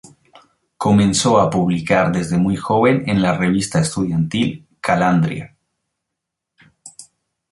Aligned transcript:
Comenzó 0.77 1.37
a 1.39 1.47
publicar 1.47 2.11
desde 2.11 2.35
muy 2.39 2.55
joven 2.55 3.03
en 3.05 3.21
la 3.21 3.37
revista 3.37 3.79
estudiantil 3.79 4.65
"Calandria". 4.79 5.55